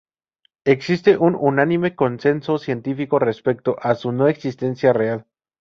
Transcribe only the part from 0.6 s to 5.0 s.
Existe un unánime consenso científico respecto a su no existencia